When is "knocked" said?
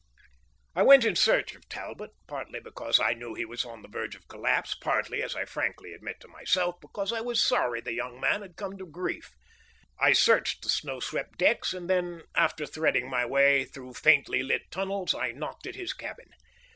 15.33-15.67